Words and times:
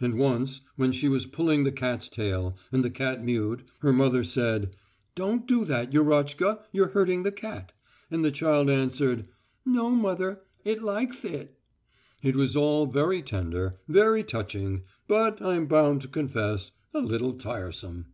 And 0.00 0.16
once, 0.16 0.60
when 0.76 0.92
she 0.92 1.08
was 1.08 1.26
pulling 1.26 1.64
the 1.64 1.72
cat's 1.72 2.08
tail, 2.08 2.56
and 2.70 2.84
the 2.84 2.90
cat 2.90 3.24
mewed, 3.24 3.64
her 3.80 3.92
mother 3.92 4.22
said, 4.22 4.76
"Don't 5.16 5.48
do 5.48 5.64
that, 5.64 5.92
Yurochka, 5.92 6.60
you're 6.70 6.90
hurting 6.90 7.24
the 7.24 7.32
cat," 7.32 7.72
and 8.08 8.24
the 8.24 8.30
child 8.30 8.70
answered, 8.70 9.26
"No, 9.66 9.90
mother, 9.90 10.42
it 10.64 10.80
liketh 10.80 11.24
it." 11.24 11.58
It 12.22 12.36
was 12.36 12.54
all 12.54 12.86
very 12.86 13.20
tender, 13.20 13.80
very 13.88 14.22
touching, 14.22 14.84
but, 15.08 15.42
I'm 15.42 15.66
bound 15.66 16.02
to 16.02 16.08
confess, 16.08 16.70
a 16.94 17.00
little 17.00 17.32
tiresome. 17.32 18.12